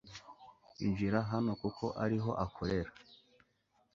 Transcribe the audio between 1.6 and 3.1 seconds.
kuko ariho akorera